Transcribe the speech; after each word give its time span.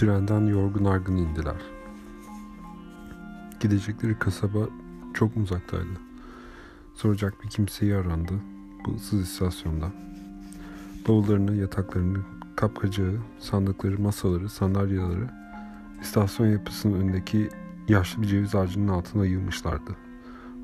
Trenden 0.00 0.46
yorgun 0.46 0.84
argın 0.84 1.16
indiler. 1.16 1.56
Gidecekleri 3.60 4.18
kasaba 4.18 4.58
çok 5.14 5.36
uzaktaydı. 5.36 6.00
Soracak 6.94 7.44
bir 7.44 7.48
kimseyi 7.48 7.96
arandı 7.96 8.32
bu 8.86 8.94
ıssız 8.94 9.20
istasyonda. 9.20 9.92
Bavullarını, 11.08 11.56
yataklarını, 11.56 12.18
kapkacağı, 12.56 13.18
sandıkları, 13.38 13.98
masaları, 13.98 14.48
sandalyeleri 14.48 15.24
istasyon 16.02 16.46
yapısının 16.46 17.00
önündeki 17.00 17.48
yaşlı 17.88 18.22
bir 18.22 18.26
ceviz 18.26 18.54
ağacının 18.54 18.88
altına 18.88 19.26
yığmışlardı. 19.26 19.96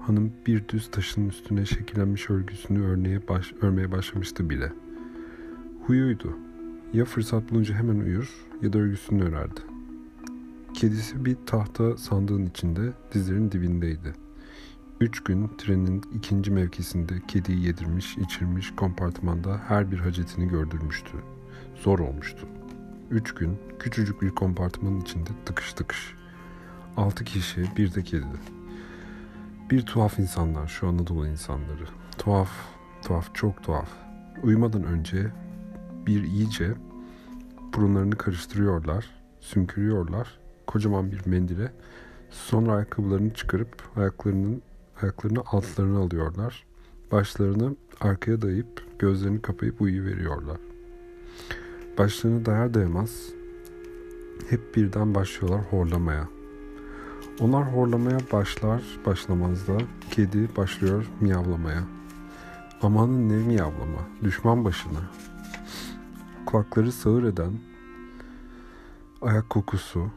Hanım 0.07 0.32
bir 0.46 0.68
düz 0.68 0.91
taşın 0.91 1.29
üstüne 1.29 1.66
şekillenmiş 1.66 2.30
örgüsünü 2.30 2.84
örmeye, 2.87 3.29
baş, 3.29 3.52
örmeye 3.60 3.93
başlamıştı 3.93 4.51
bile. 4.51 4.73
Huyuydu. 5.87 6.45
Ya 6.92 7.04
fırsat 7.04 7.50
bulunca 7.50 7.74
hemen 7.74 7.96
uyur 7.96 8.46
ya 8.62 8.72
da 8.72 8.78
örgüsünü 8.78 9.24
örerdi. 9.24 9.60
Kedisi 10.74 11.24
bir 11.24 11.36
tahta 11.46 11.96
sandığın 11.96 12.46
içinde 12.46 12.92
dizlerinin 13.14 13.52
dibindeydi. 13.52 14.12
Üç 15.00 15.24
gün 15.24 15.50
trenin 15.59 16.02
ikinci 16.14 16.50
mevkisinde 16.50 17.14
kediyi 17.28 17.66
yedirmiş, 17.66 18.16
içirmiş, 18.18 18.70
kompartmanda 18.76 19.60
her 19.68 19.90
bir 19.90 19.98
hacetini 19.98 20.48
gördürmüştü. 20.48 21.16
Zor 21.74 21.98
olmuştu. 21.98 22.48
Üç 23.10 23.34
gün 23.34 23.59
küçücük 23.78 24.23
bir 24.23 24.30
kompartmanın 24.30 25.00
içinde 25.00 25.30
tıkış 25.46 25.73
tıkış. 25.73 26.14
Altı 26.96 27.24
kişi 27.24 27.65
bir 27.76 27.95
de 27.95 28.02
kedi. 28.02 28.26
Bir 29.71 29.82
tuhaf 29.82 30.18
insanlar 30.18 30.66
şu 30.66 30.88
Anadolu 30.88 31.28
insanları. 31.28 31.87
Tuhaf, 32.18 32.50
tuhaf, 33.02 33.34
çok 33.34 33.62
tuhaf. 33.62 33.88
Uyumadan 34.43 34.84
önce 34.84 35.32
bir 36.07 36.24
iyice 36.24 36.74
burunlarını 37.74 38.16
karıştırıyorlar, 38.16 39.07
sümkürüyorlar 39.40 40.38
kocaman 40.66 41.12
bir 41.12 41.26
mendile. 41.26 41.73
Sonra 42.30 42.73
ayakkabılarını 42.73 43.35
çıkarıp 43.35 43.82
ayaklarının 43.96 44.62
ayaklarını 45.02 45.40
altlarına 45.40 45.99
alıyorlar. 45.99 46.65
Başlarını 47.12 47.77
arkaya 48.01 48.43
dayayıp 48.43 48.99
gözlerini 48.99 49.43
kapayıp 49.43 49.80
uyuyuveriyorlar. 49.80 50.57
Başlarını 51.99 52.46
dayar 52.46 52.74
dayamaz 52.74 53.10
hep 54.51 54.77
birden 54.77 55.15
başlıyorlar 55.15 55.60
horlamaya. 55.71 56.29
Onlar 57.40 57.74
horlamaya 57.74 58.18
başlar 58.32 58.82
başlamaz 59.07 59.68
da 59.68 59.79
kedi 60.10 60.57
başlıyor 60.57 61.07
miyavlamaya. 61.21 61.82
Amanın 62.82 63.29
ne 63.29 63.46
miyavlama, 63.46 64.00
düşman 64.25 64.65
başına. 64.65 65.00
Kulakları 66.47 66.93
sağır 66.93 67.22
eden 67.22 67.53
ayak 69.22 69.50
kokusu, 69.50 70.11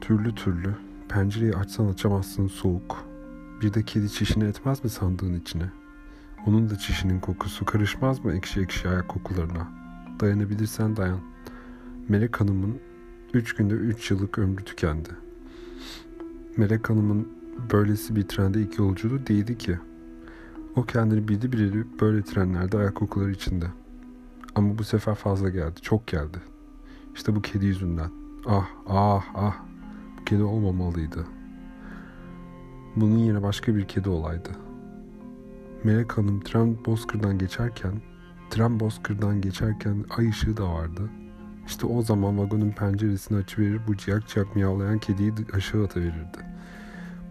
türlü 0.00 0.34
türlü, 0.34 0.74
pencereyi 1.08 1.54
açsan 1.54 1.86
açamazsın 1.86 2.46
soğuk. 2.46 3.04
Bir 3.62 3.74
de 3.74 3.82
kedi 3.82 4.12
çişini 4.12 4.44
etmez 4.44 4.84
mi 4.84 4.90
sandığın 4.90 5.34
içine? 5.34 5.70
Onun 6.46 6.70
da 6.70 6.78
çişinin 6.78 7.20
kokusu 7.20 7.64
karışmaz 7.64 8.24
mı 8.24 8.32
ekşi 8.32 8.60
ekşi 8.60 8.88
ayak 8.88 9.08
kokularına? 9.08 9.68
Dayanabilirsen 10.20 10.96
dayan. 10.96 11.20
Melek 12.08 12.40
Hanım'ın 12.40 12.78
üç 13.34 13.54
günde 13.54 13.74
üç 13.74 14.10
yıllık 14.10 14.38
ömrü 14.38 14.64
tükendi. 14.64 15.10
Melek 16.56 16.90
Hanım'ın 16.90 17.28
böylesi 17.72 18.16
bir 18.16 18.28
trende 18.28 18.60
ilk 18.60 18.78
yolculuğu 18.78 19.26
değildi 19.26 19.58
ki. 19.58 19.78
O 20.76 20.82
kendini 20.82 21.28
bildi 21.28 21.52
bileli 21.52 21.84
böyle 22.00 22.22
trenlerde 22.22 22.78
ayak 22.78 22.94
kokuları 22.94 23.30
içinde. 23.30 23.66
Ama 24.54 24.78
bu 24.78 24.84
sefer 24.84 25.14
fazla 25.14 25.48
geldi, 25.48 25.80
çok 25.82 26.06
geldi. 26.06 26.38
İşte 27.14 27.36
bu 27.36 27.42
kedi 27.42 27.66
yüzünden. 27.66 28.10
Ah, 28.46 28.66
ah, 28.88 29.24
ah. 29.34 29.54
Bu 30.20 30.24
kedi 30.24 30.42
olmamalıydı. 30.42 31.26
Bunun 32.96 33.18
yerine 33.18 33.42
başka 33.42 33.76
bir 33.76 33.88
kedi 33.88 34.08
olaydı. 34.08 34.48
Melek 35.84 36.18
Hanım 36.18 36.40
tren 36.40 36.84
Bozkır'dan 36.86 37.38
geçerken, 37.38 37.92
tren 38.50 38.80
Bozkır'dan 38.80 39.40
geçerken 39.40 40.04
ay 40.16 40.28
ışığı 40.28 40.56
da 40.56 40.72
vardı. 40.72 41.10
İşte 41.66 41.86
o 41.86 42.02
zaman 42.02 42.38
vagonun 42.38 42.70
penceresini 42.70 43.38
açıverir 43.38 43.80
bu 43.88 43.96
ciyak 43.96 44.28
ciyak 44.28 44.56
miyavlayan 44.56 44.98
kediyi 44.98 45.32
aşağı 45.52 45.84
ataverirdi. 45.84 46.38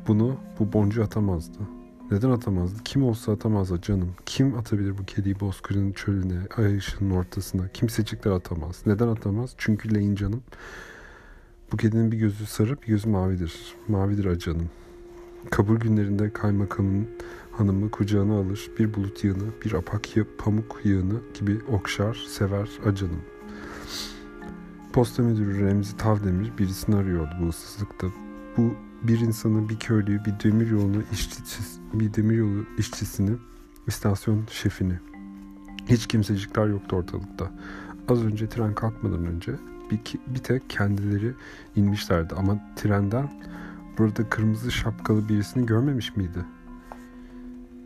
Bunu 0.08 0.36
bu 0.60 0.74
boncu 0.74 1.04
atamazdı. 1.04 1.60
Neden 2.12 2.30
atamazdı? 2.30 2.84
Kim 2.84 3.04
olsa 3.04 3.32
atamazdı 3.32 3.82
canım. 3.82 4.10
Kim 4.26 4.58
atabilir 4.58 4.98
bu 4.98 5.06
kediyi 5.06 5.40
bozkırın 5.40 5.92
çölüne, 5.92 6.40
ay 6.58 6.78
ışığının 6.78 7.12
ortasına? 7.12 7.68
Kimsecikler 7.68 8.32
atamaz. 8.32 8.82
Neden 8.86 9.08
atamaz? 9.08 9.54
Çünkü 9.58 9.96
leyin 9.96 10.16
canım. 10.16 10.44
Bu 11.72 11.78
kedinin 11.78 12.12
bir 12.12 12.18
gözü 12.18 12.46
sarı 12.46 12.82
bir 12.82 12.88
gözü 12.88 13.10
mavidir. 13.10 13.76
Mavidir 13.88 14.26
acanım. 14.26 14.70
Kabul 15.50 15.78
günlerinde 15.78 16.34
kaymakamın 16.34 17.08
hanımı 17.52 17.92
kucağına 17.92 18.34
alır. 18.34 18.72
Bir 18.80 18.94
bulut 18.94 19.24
yığını, 19.24 19.46
bir 19.66 19.74
apak 19.74 20.18
yığ, 20.18 20.28
pamuk 20.38 20.82
yığını 20.84 21.20
gibi 21.40 21.60
okşar, 21.72 22.26
sever 22.30 22.70
acanım. 22.86 23.22
Posta 24.94 25.24
müdürü 25.24 25.66
Remzi 25.66 25.98
Tavdemir 25.98 26.58
birisini 26.58 26.96
arıyordu 26.96 27.32
bu 27.42 27.48
ıssızlıkta. 27.48 28.08
Bu 28.58 28.74
bir 29.04 29.20
insanı, 29.20 29.70
bir 29.70 29.80
köylüyü, 29.80 30.26
bir 30.26 30.34
demiryolu 30.44 31.04
işçisi, 31.12 31.64
bir 31.94 32.14
demiryolu 32.14 32.66
işçisini, 32.78 33.32
istasyon 33.88 34.44
şefini. 34.52 35.00
Hiç 35.88 36.08
kimsecikler 36.08 36.68
yoktu 36.68 36.96
ortalıkta. 36.96 37.52
Az 38.08 38.24
önce 38.24 38.50
tren 38.50 38.76
kalkmadan 38.76 39.26
önce 39.26 39.52
bir, 39.92 40.00
bir 40.28 40.40
tek 40.40 40.70
kendileri 40.70 41.34
inmişlerdi 41.76 42.36
ama 42.36 42.60
trenden 42.76 43.32
burada 43.98 44.30
kırmızı 44.30 44.72
şapkalı 44.72 45.30
birisini 45.30 45.66
görmemiş 45.66 46.16
miydi? 46.16 46.46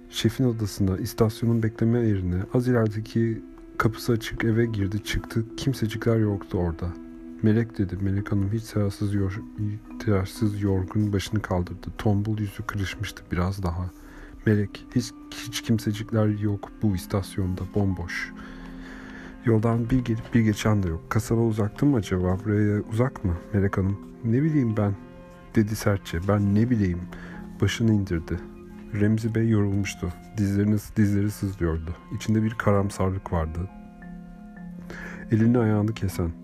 Şefin 0.10 0.44
odasına, 0.44 0.98
istasyonun 0.98 1.64
bekleme 1.64 2.00
yerine, 2.00 2.44
az 2.54 2.68
ilerideki 2.68 3.42
kapısı 3.78 4.12
açık 4.12 4.44
eve 4.44 4.66
girdi 4.66 5.04
çıktı. 5.04 5.46
Kimsecikler 5.58 6.18
yoktu 6.18 6.58
orada. 6.58 6.88
Melek 7.44 7.78
dedi. 7.78 7.98
Melek 8.02 8.32
Hanım 8.32 8.50
hiç 8.54 8.64
teyarsız, 8.64 9.14
yor, 9.14 9.42
teyarsız 10.06 10.62
yorgun 10.62 11.14
başını 11.14 11.42
kaldırdı. 11.42 11.88
Tombul 11.98 12.40
yüzü 12.40 12.64
kırışmıştı 12.64 13.24
biraz 13.32 13.64
daha. 13.64 13.90
Melek 14.46 14.86
hiç, 14.96 15.12
hiç 15.32 15.62
kimsecikler 15.62 16.28
yok 16.28 16.72
bu 16.82 16.96
istasyonda 16.96 17.62
bomboş. 17.76 18.32
Yoldan 19.46 19.90
bir 19.90 20.06
gelip 20.06 20.34
bir 20.34 20.42
geçen 20.42 20.84
de 20.84 20.88
yok. 20.88 21.10
Kasaba 21.10 21.42
uzaktı 21.42 21.86
mı 21.86 21.98
acaba? 21.98 22.38
Buraya 22.46 22.82
uzak 22.82 23.26
mı 23.26 23.38
Melek 23.54 23.78
Hanım? 23.78 24.00
Ne 24.24 24.44
bileyim 24.44 24.78
ben 24.78 24.96
dedi 25.56 25.76
sertçe. 25.76 26.20
Ben 26.28 26.56
ne 26.56 26.70
bileyim. 26.70 27.02
Başını 27.62 27.94
indirdi. 27.94 28.40
Remzi 29.00 29.36
Bey 29.36 29.50
yorulmuştu. 29.50 30.14
Dizlerini, 30.38 30.78
dizleri 30.96 31.32
sızlıyordu. 31.32 31.96
İçinde 32.16 32.44
bir 32.44 32.54
karamsarlık 32.54 33.34
vardı. 33.34 33.70
Elini 35.32 35.58
ayağını 35.58 35.94
kesen. 35.94 36.43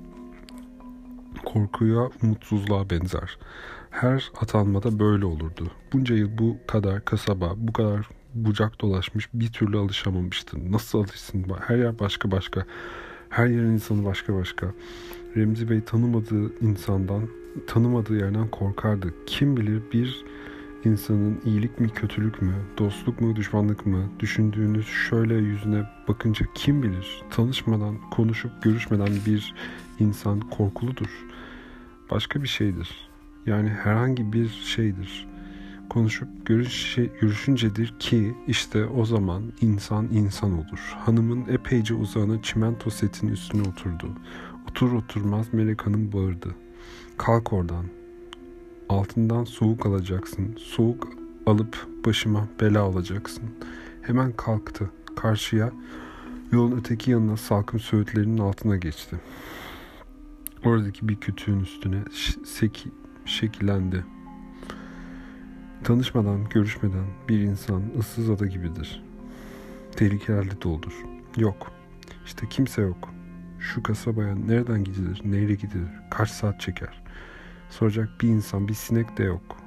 Korkuya, 1.54 2.10
umutsuzluğa 2.24 2.90
benzer. 2.90 3.38
Her 3.90 4.32
atanmada 4.42 5.00
böyle 5.00 5.26
olurdu. 5.26 5.72
Bunca 5.94 6.16
yıl 6.16 6.38
bu 6.38 6.58
kadar 6.68 7.06
kasaba, 7.06 7.54
bu 7.58 7.74
kadar 7.74 8.10
bucak 8.34 8.82
dolaşmış 8.82 9.30
bir 9.34 9.52
türlü 9.52 9.78
alışamamıştı. 9.78 10.72
Nasıl 10.72 11.00
alışsın? 11.00 11.46
Her 11.68 11.78
yer 11.78 12.00
başka 12.00 12.32
başka. 12.32 12.66
Her 13.30 13.48
yerin 13.48 13.72
insanı 13.72 14.06
başka 14.06 14.36
başka. 14.36 14.74
Remzi 15.36 15.70
Bey 15.70 15.82
tanımadığı 15.82 16.60
insandan, 16.62 17.30
tanımadığı 17.68 18.18
yerden 18.18 18.48
korkardı. 18.48 19.14
Kim 19.26 19.58
bilir 19.58 19.82
bir 19.94 20.26
insanın 20.86 21.42
iyilik 21.46 21.80
mi 21.80 21.90
kötülük 21.90 22.42
mü, 22.42 22.54
dostluk 22.78 23.22
mu 23.22 23.36
düşmanlık 23.36 23.86
mı 23.86 24.10
düşündüğünüz 24.20 24.88
şöyle 24.88 25.36
yüzüne 25.36 25.84
bakınca 26.08 26.46
kim 26.56 26.84
bilir 26.84 27.22
tanışmadan, 27.32 27.98
konuşup 28.12 28.64
görüşmeden 28.64 29.12
bir 29.26 29.54
insan 30.00 30.40
korkuludur. 30.40 31.29
Başka 32.12 32.44
bir 32.44 32.48
şeydir. 32.48 33.10
Yani 33.46 33.70
herhangi 33.70 34.34
bir 34.34 34.50
şeydir. 34.50 35.28
Konuşup 35.90 36.46
görüşe, 36.46 37.06
görüşüncedir 37.22 37.94
ki 38.00 38.36
işte 38.48 38.86
o 38.86 39.06
zaman 39.06 39.44
insan 39.62 40.08
insan 40.12 40.54
olur. 40.54 40.96
Hanımın 41.06 41.46
epeyce 41.48 41.94
uzağına 41.94 42.42
çimento 42.42 42.90
setinin 42.90 43.32
üstüne 43.32 43.62
oturdu. 43.62 44.10
Otur 44.70 44.94
oturmaz 44.94 45.54
Melek 45.54 45.86
Hanım 45.86 46.14
bağırdı. 46.14 46.56
Kalk 47.18 47.54
oradan, 47.54 47.86
Altından 48.90 49.44
soğuk 49.44 49.86
alacaksın. 49.86 50.56
Soğuk 50.58 51.08
alıp 51.46 51.88
başıma 52.06 52.48
bela 52.62 52.82
alacaksın. 52.82 53.44
Hemen 54.02 54.32
kalktı. 54.32 54.90
Karşıya 55.16 55.72
yolun 56.52 56.78
öteki 56.80 57.12
yanına 57.12 57.38
salkım 57.38 57.80
söğütlerinin 57.80 58.38
altına 58.38 58.76
geçti. 58.76 59.20
Oradaki 60.66 61.08
bir 61.08 61.16
kütüğün 61.16 61.60
üstüne 61.60 62.04
şekillendi. 63.26 64.06
Tanışmadan, 65.84 66.50
görüşmeden 66.50 67.06
bir 67.30 67.40
insan 67.40 67.84
ıssız 68.00 68.30
ada 68.30 68.46
gibidir. 68.46 69.04
Tehlikelerle 69.96 70.62
doldur. 70.62 70.94
Yok. 71.38 71.72
İşte 72.26 72.50
kimse 72.50 72.82
yok. 72.82 73.10
Şu 73.60 73.84
kasabaya 73.84 74.36
nereden 74.36 74.84
gidilir, 74.84 75.22
neyle 75.26 75.54
gidilir, 75.54 75.90
kaç 76.12 76.30
saat 76.30 76.62
çeker? 76.62 77.04
Soracak 77.70 78.10
bir 78.22 78.28
insan, 78.28 78.68
bir 78.68 78.74
sinek 78.74 79.18
de 79.18 79.24
yok. 79.24 79.58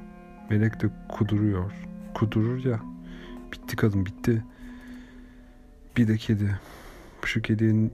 Melek 0.51 0.83
de 0.83 0.91
kuduruyor. 1.09 1.73
Kudurur 2.15 2.65
ya. 2.65 2.81
Bitti 3.53 3.77
kadın, 3.77 4.07
bitti. 4.07 4.45
Bir 5.97 6.09
de 6.09 6.17
kedi. 6.17 6.61
Şu 7.25 7.43
kediye 7.43 7.91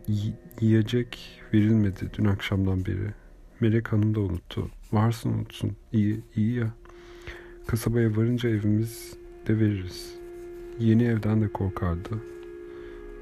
yiyecek 0.61 1.41
verilmedi 1.55 2.11
dün 2.19 2.25
akşamdan 2.25 2.87
beri. 2.87 3.15
Melek 3.61 3.93
Hanım 3.93 4.15
da 4.15 4.21
unuttu. 4.21 4.71
Varsın 4.93 5.31
unutsun. 5.31 5.77
İyi, 5.93 6.21
iyi 6.37 6.55
ya. 6.55 6.73
Kasabaya 7.67 8.17
varınca 8.17 8.49
evimiz 8.49 9.17
de 9.47 9.59
veririz. 9.59 10.15
Yeni 10.79 11.05
evden 11.05 11.43
de 11.43 11.49
korkardı. 11.49 12.23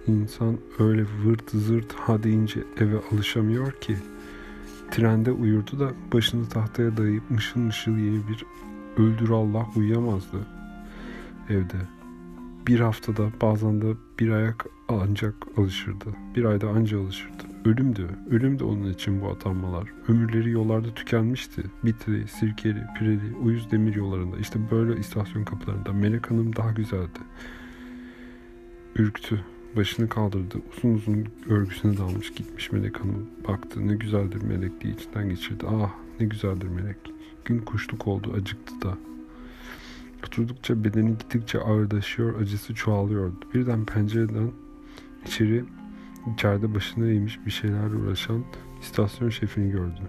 İnsan 0.06 0.58
öyle 0.79 1.03
vırt 1.25 1.50
zırt 1.50 1.93
ha 1.93 2.23
deyince 2.23 2.61
eve 2.79 2.99
alışamıyor 3.12 3.73
ki. 3.73 3.97
Trende 4.91 5.32
uyurdu 5.32 5.81
da 5.81 5.93
başını 6.12 6.49
tahtaya 6.49 6.97
dayayıp 6.97 7.31
mışıl 7.31 7.61
mışıl 7.61 7.97
yeni 7.97 8.29
bir 8.29 8.47
öldür 8.97 9.31
Allah 9.31 9.67
uyuyamazdı 9.76 10.47
evde. 11.50 11.96
Bir 12.67 12.81
haftada 12.81 13.31
bazen 13.43 13.81
de 13.81 13.95
bir 14.19 14.31
ayak 14.31 14.67
ancak 14.89 15.35
alışırdı. 15.57 16.05
Bir 16.37 16.45
ayda 16.45 16.69
anca 16.69 17.01
alışırdı. 17.01 17.43
Ölümdü. 17.65 18.09
Ölüm 18.31 18.59
de 18.59 18.65
onun 18.65 18.93
için 18.93 19.21
bu 19.21 19.29
atanmalar. 19.29 19.93
Ömürleri 20.09 20.51
yollarda 20.51 20.95
tükenmişti. 20.95 21.63
Bitli, 21.85 22.29
Sirkeli, 22.29 22.83
Pireli, 22.99 23.37
Uyuz 23.43 23.71
demir 23.71 23.95
yollarında. 23.95 24.37
İşte 24.37 24.59
böyle 24.71 25.01
istasyon 25.01 25.45
kapılarında. 25.45 25.93
Melek 25.93 26.31
Hanım 26.31 26.57
daha 26.57 26.73
güzeldi. 26.73 27.19
Ürktü. 28.97 29.45
Başını 29.77 30.09
kaldırdı. 30.09 30.59
Uzun 30.77 30.95
uzun 30.95 31.27
örgüsüne 31.49 31.99
dalmış 31.99 32.33
gitmiş 32.33 32.73
Melek 32.73 33.01
Hanım. 33.01 33.27
Baktı 33.49 33.89
ne 33.89 33.95
güzeldir 33.95 34.43
Melek 34.43 34.81
diye 34.81 34.93
içinden 34.95 35.29
geçirdi. 35.29 35.65
Ah 35.69 35.91
ne 36.21 36.27
güzeldir 36.27 36.69
Melek. 36.69 36.97
Gün 37.45 37.59
kuşluk 37.59 38.07
oldu 38.07 38.33
acıktı 38.37 38.83
da. 38.83 38.99
Oturdukça 40.26 40.84
bedeni 40.84 41.19
gittikçe 41.19 41.61
ağırlaşıyor, 41.61 42.40
acısı 42.40 42.75
çoğalıyordu. 42.75 43.37
Birden 43.55 43.84
pencereden 43.84 44.50
içeri 45.26 45.64
içeride 46.34 46.75
başına 46.75 47.06
eğmiş 47.06 47.46
bir 47.46 47.50
şeyler 47.50 47.90
uğraşan 47.90 48.44
istasyon 48.81 49.28
şefini 49.28 49.70
gördü. 49.70 50.00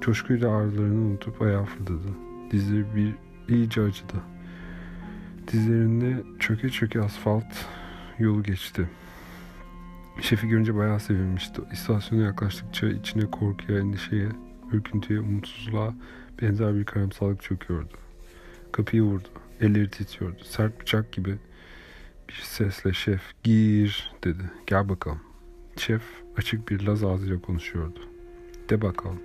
Coşkuyla 0.00 0.56
ağrılarını 0.56 1.00
unutup 1.00 1.42
ayağa 1.42 1.64
fırladı. 1.64 2.08
Dizleri 2.50 2.84
bir 2.96 3.14
iyice 3.54 3.82
acıdı. 3.82 4.14
Dizlerinde 5.52 6.22
çöke 6.38 6.68
çöke 6.68 7.00
asfalt 7.00 7.66
yolu 8.18 8.42
geçti. 8.42 8.88
Şefi 10.20 10.48
görünce 10.48 10.74
bayağı 10.74 11.00
sevinmişti. 11.00 11.62
İstasyona 11.72 12.22
yaklaştıkça 12.22 12.86
içine 12.88 13.30
korkuya, 13.30 13.78
endişeye, 13.78 14.28
ürküntüye, 14.72 15.20
umutsuzluğa 15.20 15.94
benzer 16.42 16.74
bir 16.74 16.84
karamsarlık 16.84 17.42
çöküyordu. 17.42 17.94
Kapıyı 18.72 19.02
vurdu. 19.02 19.28
Elleri 19.62 19.90
titriyordu. 19.90 20.44
Sert 20.44 20.80
bıçak 20.80 21.12
gibi 21.12 21.38
bir 22.28 22.40
sesle 22.42 22.92
şef 22.92 23.22
gir 23.42 24.12
dedi. 24.24 24.50
Gel 24.66 24.88
bakalım. 24.88 25.20
Şef 25.76 26.02
açık 26.36 26.68
bir 26.68 26.80
Laz 26.80 27.04
ağzıyla 27.04 27.40
konuşuyordu. 27.40 28.00
De 28.70 28.82
bakalım. 28.82 29.20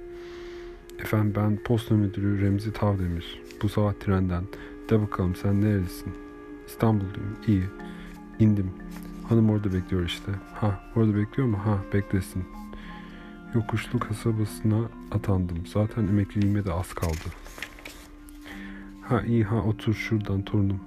Efendim 0.99 1.33
ben 1.35 1.63
posta 1.63 1.95
müdürü 1.95 2.41
Remzi 2.41 2.73
Tavdemir. 2.73 3.41
Bu 3.61 3.69
sabah 3.69 3.93
trenden. 3.93 4.43
De 4.89 5.01
bakalım 5.01 5.35
sen 5.35 5.61
nerelisin? 5.61 6.13
İstanbul'dayım. 6.67 7.37
İyi. 7.47 7.63
İndim. 8.39 8.71
Hanım 9.29 9.49
orada 9.49 9.73
bekliyor 9.73 10.05
işte. 10.05 10.31
Ha 10.53 10.83
orada 10.95 11.15
bekliyor 11.15 11.47
mu? 11.47 11.57
Ha 11.65 11.79
beklesin. 11.93 12.45
Yokuşlu 13.55 13.99
kasabasına 13.99 14.89
atandım. 15.11 15.65
Zaten 15.67 16.07
emekliliğime 16.07 16.65
de 16.65 16.73
az 16.73 16.93
kaldı. 16.93 17.29
Ha 19.09 19.21
iyi 19.21 19.43
ha 19.43 19.55
otur 19.55 19.93
şuradan 19.93 20.41
torunum. 20.41 20.79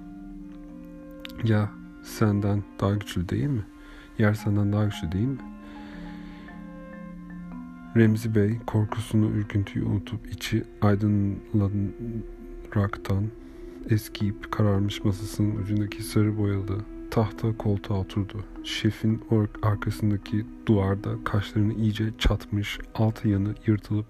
Ya 1.43 1.69
senden 2.03 2.63
daha 2.79 2.93
güçlü 2.93 3.29
değil 3.29 3.47
mi? 3.47 3.65
Yer 4.17 4.33
senden 4.33 4.73
daha 4.73 4.85
güçlü 4.85 5.11
değil 5.11 5.27
mi? 5.27 5.37
Remzi 7.97 8.35
Bey 8.35 8.57
korkusunu, 8.67 9.25
ürküntüyü 9.25 9.85
unutup 9.85 10.33
içi 10.33 10.63
aydınlanaraktan 10.81 13.23
eskiyip 13.89 14.51
kararmış 14.51 15.03
masasının 15.03 15.55
ucundaki 15.55 16.03
sarı 16.03 16.37
boyalı 16.37 16.81
tahta 17.11 17.57
koltuğa 17.57 17.99
oturdu. 17.99 18.43
Şefin 18.63 19.21
arkasındaki 19.61 20.45
duvarda 20.65 21.09
kaşlarını 21.23 21.73
iyice 21.73 22.05
çatmış, 22.17 22.79
alt 22.95 23.25
yanı 23.25 23.55
yırtılıp 23.67 24.05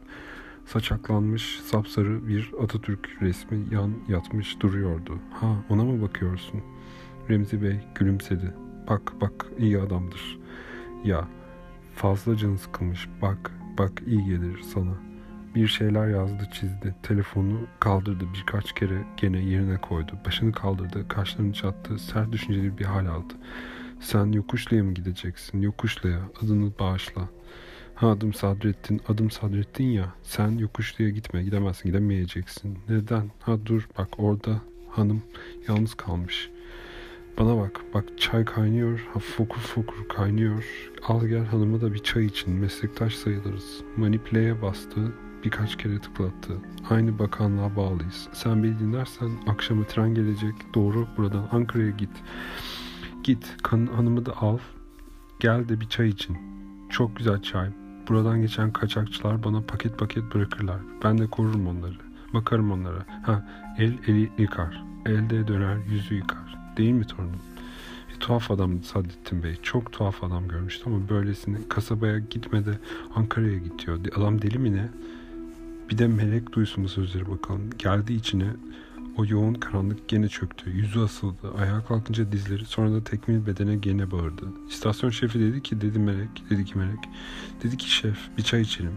saçaklanmış 0.71 1.59
sapsarı 1.65 2.27
bir 2.27 2.51
Atatürk 2.63 3.09
resmi 3.21 3.75
yan 3.75 3.93
yatmış 4.07 4.59
duruyordu. 4.59 5.19
Ha 5.31 5.55
ona 5.69 5.83
mı 5.83 6.01
bakıyorsun? 6.01 6.61
Remzi 7.29 7.61
Bey 7.61 7.79
gülümsedi. 7.95 8.53
Bak 8.89 9.13
bak 9.21 9.45
iyi 9.57 9.79
adamdır. 9.79 10.39
Ya 11.03 11.27
fazla 11.95 12.37
canı 12.37 12.57
sıkılmış. 12.57 13.09
Bak 13.21 13.51
bak 13.77 14.01
iyi 14.07 14.25
gelir 14.25 14.61
sana. 14.73 14.93
Bir 15.55 15.67
şeyler 15.67 16.07
yazdı 16.07 16.49
çizdi. 16.53 16.95
Telefonu 17.03 17.59
kaldırdı 17.79 18.25
birkaç 18.33 18.73
kere 18.73 19.03
gene 19.17 19.39
yerine 19.39 19.77
koydu. 19.77 20.11
Başını 20.25 20.51
kaldırdı. 20.51 21.07
Kaşlarını 21.07 21.53
çattı. 21.53 21.99
Sert 21.99 22.31
düşünceli 22.31 22.77
bir 22.77 22.85
hal 22.85 23.05
aldı. 23.05 23.33
Sen 23.99 24.31
Yokuşlu'ya 24.31 24.83
mı 24.83 24.93
gideceksin? 24.93 25.61
Yokuşlu'ya. 25.61 26.19
Adını 26.43 26.71
bağışla. 26.79 27.29
Adım 28.01 28.33
Sadrettin. 28.33 29.01
Adım 29.07 29.31
Sadrettin 29.31 29.83
ya. 29.83 30.13
Sen 30.23 30.57
Yokuşlu'ya 30.57 31.09
gitme. 31.09 31.43
Gidemezsin. 31.43 31.89
Gidemeyeceksin. 31.89 32.79
Neden? 32.89 33.31
Ha 33.39 33.57
dur 33.65 33.87
bak 33.97 34.07
orada 34.17 34.61
hanım 34.89 35.21
yalnız 35.67 35.93
kalmış. 35.93 36.49
Bana 37.39 37.57
bak, 37.57 37.81
bak 37.93 38.05
çay 38.17 38.45
kaynıyor, 38.45 39.07
ha 39.13 39.19
fokur 39.19 39.61
fokur 39.61 40.07
kaynıyor. 40.09 40.91
Al 41.07 41.25
gel 41.25 41.45
hanıma 41.45 41.81
da 41.81 41.93
bir 41.93 41.99
çay 41.99 42.25
için, 42.25 42.53
meslektaş 42.53 43.15
sayılırız. 43.15 43.81
Manipüleye 43.97 44.61
bastı, 44.61 45.13
birkaç 45.43 45.77
kere 45.77 45.99
tıklattı. 45.99 46.53
Aynı 46.89 47.19
bakanlığa 47.19 47.75
bağlıyız. 47.75 48.27
Sen 48.33 48.63
beni 48.63 48.79
dinlersen 48.79 49.29
akşama 49.47 49.87
tren 49.87 50.15
gelecek, 50.15 50.53
doğru 50.73 51.07
buradan 51.17 51.47
Ankara'ya 51.51 51.89
git. 51.89 52.11
Git, 53.23 53.57
kan, 53.63 53.87
hanımı 53.87 54.25
da 54.25 54.37
al, 54.37 54.57
gel 55.39 55.69
de 55.69 55.81
bir 55.81 55.89
çay 55.89 56.09
için. 56.09 56.37
Çok 56.89 57.15
güzel 57.15 57.41
çay. 57.41 57.69
Buradan 58.11 58.41
geçen 58.41 58.73
kaçakçılar 58.73 59.43
bana 59.43 59.61
paket 59.61 59.97
paket 59.97 60.23
bırakırlar. 60.33 60.77
Ben 61.03 61.17
de 61.17 61.27
korurum 61.27 61.67
onları. 61.67 61.93
Bakarım 62.33 62.71
onlara. 62.71 63.05
Ha, 63.23 63.47
el 63.77 63.93
eli 64.07 64.31
yıkar. 64.37 64.83
Elde 65.05 65.47
döner, 65.47 65.77
yüzü 65.89 66.15
yıkar. 66.15 66.57
Değil 66.77 66.91
mi 66.91 67.07
torunum? 67.07 67.39
Bir 68.09 68.19
tuhaf 68.19 68.51
adamdı 68.51 68.83
Saadettin 68.83 69.43
Bey. 69.43 69.55
Çok 69.63 69.91
tuhaf 69.91 70.23
adam 70.23 70.47
görmüştüm 70.47 70.93
ama 70.93 71.09
böylesini 71.09 71.57
kasabaya 71.69 72.19
gitmede 72.19 72.79
Ankara'ya 73.15 73.57
gidiyor. 73.57 73.99
Adam 74.15 74.41
deli 74.41 74.57
mi 74.57 74.73
ne? 74.73 74.89
Bir 75.89 75.97
de 75.97 76.07
melek 76.07 76.53
duysun 76.53 76.83
bu 76.83 76.89
sözleri 76.89 77.31
bakalım. 77.31 77.69
Geldi 77.77 78.13
içine 78.13 78.47
o 79.17 79.25
yoğun 79.25 79.53
karanlık 79.53 80.09
gene 80.09 80.27
çöktü. 80.27 80.69
Yüzü 80.69 80.99
asıldı. 80.99 81.51
Ayağa 81.57 81.83
kalkınca 81.85 82.31
dizleri 82.31 82.65
sonra 82.65 82.91
da 82.91 83.03
tekmil 83.03 83.45
bedene 83.45 83.75
gene 83.75 84.11
bağırdı. 84.11 84.45
İstasyon 84.69 85.09
şefi 85.09 85.39
dedi 85.39 85.63
ki 85.63 85.81
dedi 85.81 85.99
melek. 85.99 86.43
Dedi 86.49 86.65
ki 86.65 86.77
melek. 86.77 86.99
Dedi 87.63 87.77
ki 87.77 87.91
şef 87.91 88.17
bir 88.37 88.43
çay 88.43 88.61
içelim. 88.61 88.93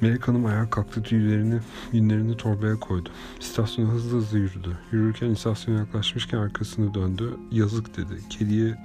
Melek 0.00 0.28
Hanım 0.28 0.46
ayağa 0.46 0.70
kalktı 0.70 1.02
tüylerini, 1.02 1.60
yünlerini 1.92 2.36
torbaya 2.36 2.80
koydu. 2.80 3.08
İstasyona 3.40 3.90
hızlı 3.90 4.18
hızlı 4.18 4.38
yürüdü. 4.38 4.78
Yürürken 4.92 5.30
istasyona 5.30 5.78
yaklaşmışken 5.78 6.38
arkasını 6.38 6.94
döndü. 6.94 7.36
Yazık 7.50 7.96
dedi. 7.96 8.28
Kediye 8.30 8.78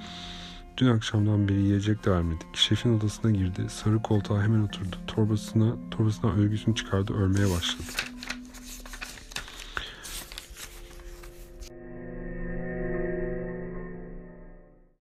dün 0.78 0.88
akşamdan 0.88 1.48
beri 1.48 1.62
yiyecek 1.62 2.06
de 2.06 2.12
vermedik. 2.12 2.56
Şefin 2.56 2.98
odasına 2.98 3.32
girdi. 3.32 3.66
Sarı 3.70 4.02
koltuğa 4.02 4.44
hemen 4.44 4.60
oturdu. 4.60 4.96
Torbasına, 5.08 5.76
torbasından 5.92 6.38
örgüsünü 6.38 6.76
çıkardı. 6.76 7.14
Örmeye 7.14 7.56
başladı. 7.56 8.17